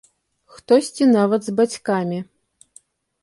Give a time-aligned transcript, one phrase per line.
[0.53, 2.19] Хтосьці нават з бацькамі.